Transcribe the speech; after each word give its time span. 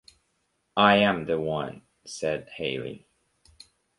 “I 0.77 0.95
am 0.95 1.25
the 1.27 1.39
one” 1.39 1.83
said 2.07 2.49
Halley. 2.57 3.05